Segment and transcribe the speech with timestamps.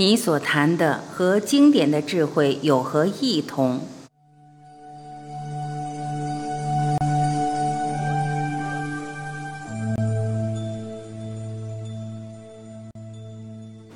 [0.00, 3.82] 你所谈的和经典的智慧有何异同？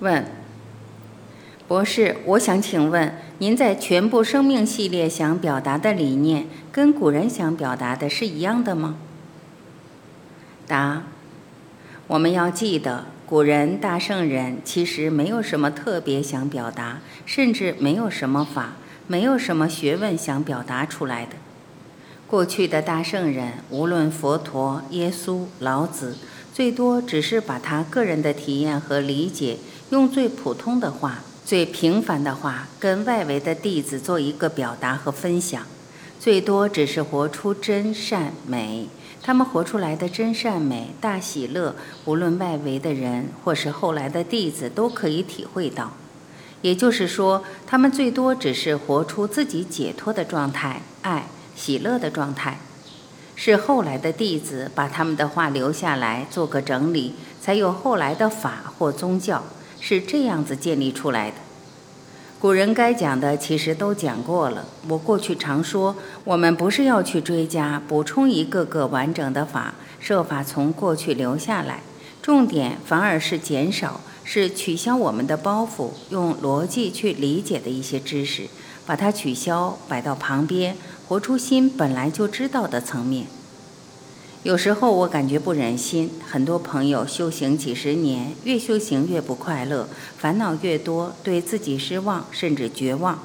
[0.00, 0.26] 问，
[1.66, 8.96] 博士，我想请问，您在全部生命系列想表达的理念，跟古人想表达的是一样的吗？
[10.66, 11.04] 答，
[12.08, 13.15] 我们要记得。
[13.26, 18.74] 古人大圣人其实没有什么特别想表达，甚至没有什么法，
[19.08, 21.32] 没有什么学问想表达出来的。
[22.28, 26.16] 过去的大圣人，无论佛陀、耶稣、老子，
[26.54, 29.56] 最多只是把他个人的体验和理解，
[29.90, 35.64] 用最普通的话、最平凡的话，跟外围的弟子做一个表达和分享，
[36.20, 38.86] 最多只是活出真善美。
[39.26, 45.94] 他们活出来的真善美、大喜乐，无论外围的人或是后来的弟子都可以体会到。
[46.62, 52.60] 也就是说，他们最多只是活出自己解脱的状态、爱、喜乐的状态。
[53.34, 59.42] 是后来的弟子把他们的话留下来做个整理，才有后来的法或宗教，
[59.80, 61.36] 是这样子建立出来的。
[62.38, 64.66] 古人该讲的其实都讲过了。
[64.88, 71.82] 我过去常说，我们不是要去追加、补充一个个完整的法，设法从过去留下来，
[72.20, 78.48] 重点反而是减少，是取消我们的包袱，用逻辑去理解的一些知识，
[78.84, 80.76] 把它取消，摆到旁边，
[81.08, 83.26] 活出心本来就知道的层面。
[84.42, 93.18] 有时候我感觉不忍心，很多朋友修行几十年，越修行越不快乐，烦恼越多，对自己失望，甚至绝望。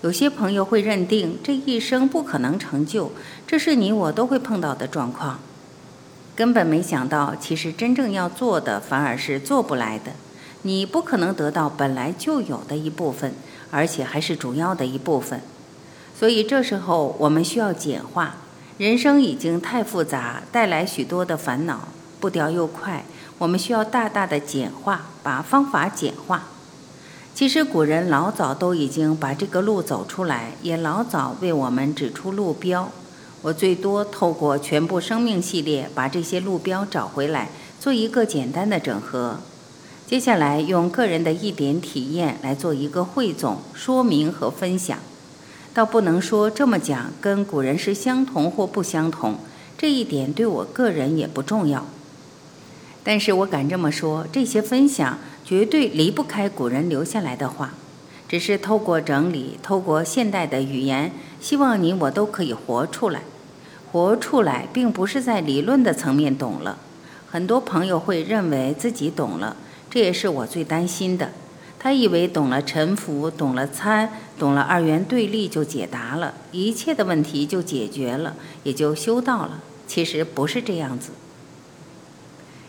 [0.00, 3.12] 有些朋友会认定这一生不可能成就，
[3.46, 5.38] 这是你我都会碰到的状况。
[6.34, 10.12] 根本没想到，其实真正要做的反而是做不来的。
[10.62, 13.32] 你不可能得到本来就有的一部分，
[13.70, 15.40] 而且还是主要的一部分。
[16.18, 18.38] 所以这时候我们需要简化。
[18.78, 21.88] 人生已经太复杂，带来许多的烦恼，
[22.18, 23.04] 步调又快，
[23.38, 26.44] 我们需要大大的简化，把方法简化。
[27.34, 32.90] 其实古人老早都已经把这个路走出来，也老早为我们指出路标。
[33.42, 39.38] 我最多透过全部生命系列，把这些路标找回来，做一个简单的整合。
[40.06, 44.98] 接下来用个人的一点体验来做一个汇总、说明和分享。
[45.74, 49.38] 倒不能说这么讲跟古人是相同或不相同，
[49.78, 51.86] 这一点对我个人也不重要。
[53.02, 57.74] 但是我敢这么说，这些分享绝对离不开古人留下来的话，
[58.28, 61.10] 只是透过整理，透过现代的语言，
[61.40, 63.22] 希望你我都可以活出来。
[63.90, 66.78] 活出来，并不是在理论的层面懂了。
[67.30, 69.56] 很多朋友会认为自己懂了，
[69.90, 71.32] 这也是我最担心的。
[71.82, 79.60] 他以为懂了沉浮，懂了参，懂了二元对立就解答了一切的问题就解决了，也就修道了。
[79.88, 81.10] 其实不是这样子。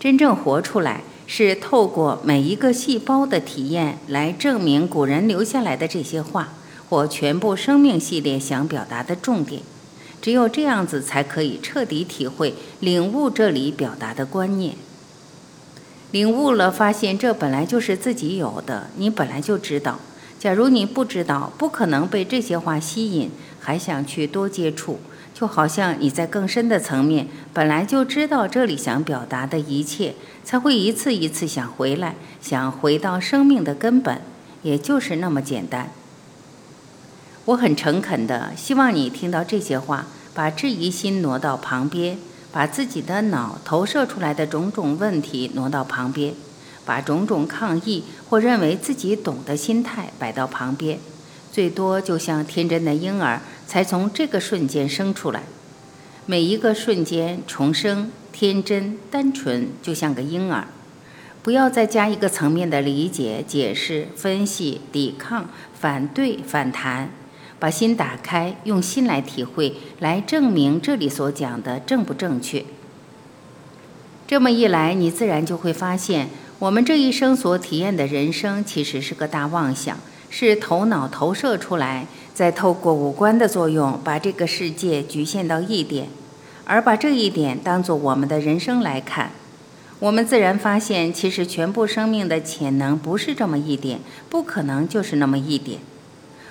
[0.00, 6.54] 真正活出来，是透过每一个细胞的体验来证明古人留下来的这些话，
[6.88, 9.62] 或全部生命系列想表达的重点。
[10.20, 14.74] 只有这样子，才可以彻底体会、领悟这里表达的观念。
[16.16, 20.00] 领悟了，发现这本来就是自己有的，你本来就知道。
[20.38, 24.98] 假如你不知道，不可能被这些话吸引，还想去多接触。
[25.34, 34.22] 就好像你在更深的层面本来就知道这里想表达的一切，才会一次一次想回来，想回到生命的根本，
[34.62, 35.90] 也就是那么简单。
[37.44, 42.16] 我很诚恳的希望你听到这些话，把质疑心挪到旁边。
[42.56, 46.32] 把自己的脑投射出来的种种问题挪到旁边，
[46.86, 50.98] 把种种抗议或认为自己懂的心态摆到旁边，
[51.52, 55.42] 最多就像天真的婴儿才从这个瞬间生出来。
[56.24, 60.66] 每一个瞬间重生，天真单纯，就像个婴儿。
[61.42, 67.10] 不要再加一个层面的理解、解释、分析、抵抗、反对、反弹。
[67.66, 72.64] 把心打开，用心来体会，来证明这里所讲的正不正确。
[74.24, 76.28] 这么一来，你自然就会发现，
[76.60, 79.98] 我们这一生所体验的人生其实是个大妄想，
[80.30, 86.06] 是头脑投射出来，再透过五官的作用，把这个世界局限到一点，
[86.66, 89.32] 而把这一点当做我们的人生来看，
[89.98, 93.98] 我们自然发现，其实全部生命的潜能不是这么一点，
[94.30, 95.80] 不可能就是那么一点。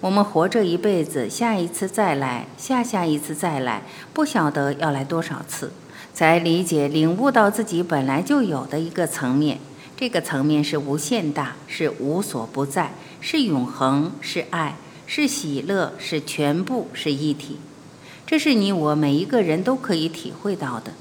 [0.00, 3.82] 我们活这一辈子，下一次再来，下下一次再来，
[4.12, 5.72] 不晓得要来多少次，
[6.12, 9.58] 才理解领悟到自己本来就有的一个层面。
[9.96, 14.76] 这个层面是无限大，是无所不在，是永恒，是爱，
[15.06, 17.58] 是喜乐，是全部，是一体。
[18.26, 20.92] 这是你我每一个人都可以体会到的。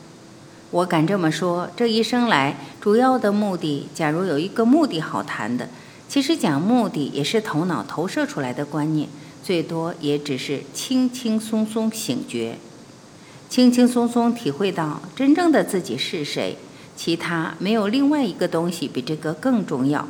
[0.72, 5.68] 我敢这么说，这一生来主要的目的，假如有一个目的好谈的，
[6.08, 9.10] 其实讲目的也是头脑投射出来的观念，
[9.44, 12.58] 最多也只是轻轻松松醒觉，
[13.50, 16.58] 轻轻松松体会到真正的自己是谁，
[16.96, 20.08] 其他没有另外一个东西比这个更重要。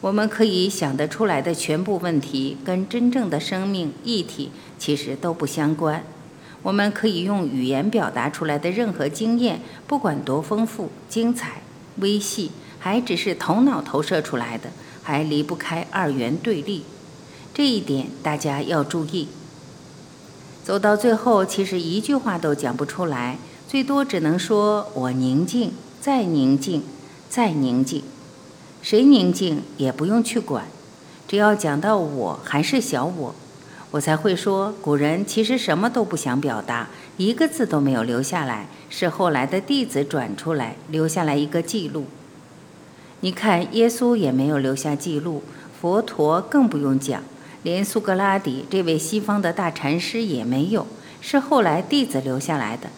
[0.00, 6.04] 我们可以想得出来的全部问题，跟真正的生命一体其实都不相关。
[6.62, 11.62] 我们可以用语言表达出来的任何经验，不管多丰富、精彩、
[11.98, 14.70] 微细，还只是头脑投射出来的，
[15.08, 16.82] 还离不开二元对立。
[17.54, 19.28] 这一点大家要注意。
[20.62, 26.82] 走到最后，其实一句话都讲不出来，最多只能说我宁静，再宁静，
[27.30, 28.02] 再宁静。
[28.82, 30.66] 谁宁静也不用去管，
[31.26, 33.34] 只要讲到我还是小我。
[33.92, 42.04] 我才会说，古人其实什么都不想表达，一个字都没有留下来，是后来的弟子转出来留下来一个记录。
[43.20, 45.42] 你看，耶稣也没有留下记录，
[45.80, 47.20] 佛陀更不用讲，
[47.64, 50.86] 连苏格拉底这位西方的大禅师也没有，
[51.20, 52.90] 是后来弟子留下来的。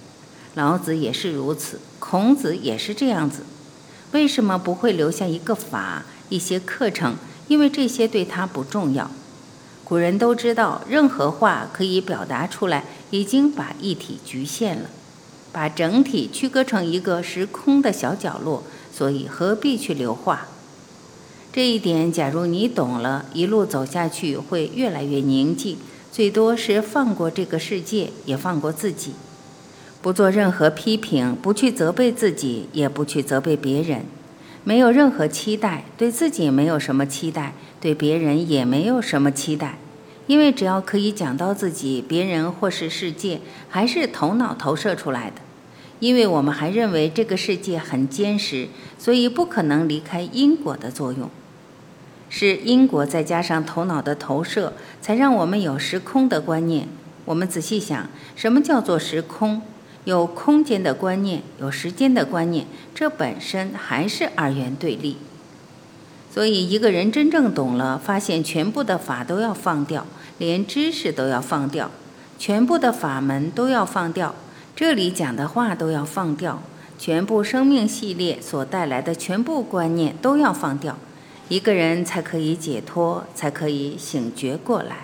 [0.55, 3.45] 老子也是如此，孔子也是这样子。
[4.13, 7.17] 为什么不会留下一个法、一些课程？
[7.49, 9.11] 因为这些对他不重要。
[9.85, 14.91] 古人都知道，任何话可以表达出来，已经把一体局限了，
[15.51, 18.63] 把整体区隔成一个时空的小角落，
[19.01, 20.49] 所以何必去留话？
[21.55, 25.79] 这一点，假如你懂了，一路走下去会越来越宁静，
[26.13, 29.13] 最多是放过这个世界，也放过自己，
[30.03, 34.05] 不做任何批评，不去责备自己，也不去责备别人，
[34.65, 37.55] 没有任何期待，对自己没有什么期待。
[37.81, 39.79] 对别人也没有什么期待，
[40.27, 45.37] 因为只要可以讲到自己、别人或是世界，还是头脑投射出来的。
[46.01, 48.69] 因为我们还认为这个世界很坚实，
[48.99, 51.31] 所以不可能离开因果的作用。
[52.29, 56.89] 是因果再加上头脑的投射，才让我们有时空的观念。
[57.25, 59.63] 我们仔细想，什么叫做时空？
[60.05, 65.19] 有空间的观念，有时间的观念，这本身还是二元对立。
[66.33, 70.07] 所以，一个人真正懂了，发现全部的法都要放掉，
[70.39, 71.91] 连知识都要放掉，
[72.39, 74.35] 全部的法门都要放掉，
[74.81, 76.63] 这里讲的话都要放掉，
[76.99, 80.97] 全部生命系列所带来的全部观念都要放掉，
[81.51, 84.97] 一个人才可以解脱，才可以醒觉过来。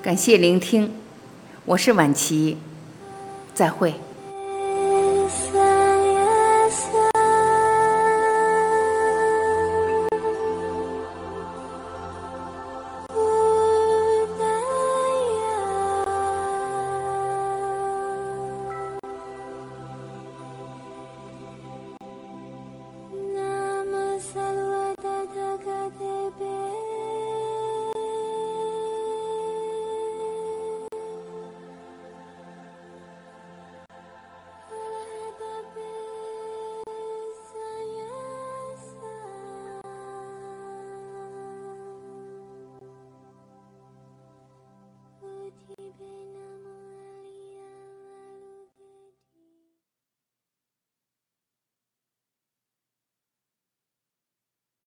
[0.00, 0.90] 感谢聆听，
[1.66, 2.56] 我是晚琪，
[3.58, 3.92] 再会。